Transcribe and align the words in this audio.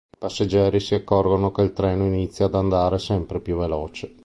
I 0.11 0.17
passeggeri 0.17 0.79
si 0.79 0.95
accorgono 0.95 1.51
che 1.51 1.61
il 1.61 1.73
treno 1.73 2.07
inizia 2.07 2.45
ad 2.47 2.55
andare 2.55 2.97
sempre 2.97 3.39
più 3.39 3.59
veloce. 3.59 4.15